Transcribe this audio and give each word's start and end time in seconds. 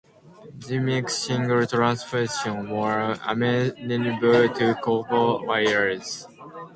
This 0.55 0.71
makes 0.81 1.15
signal 1.15 1.67
transmission 1.67 2.65
more 2.65 3.15
amenable 3.23 4.49
to 4.49 4.75
copper 4.81 5.45
wires. 5.45 6.25